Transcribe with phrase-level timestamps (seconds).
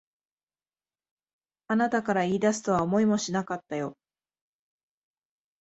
[1.67, 3.95] あなたから言い出すとは思いもしなかったよ。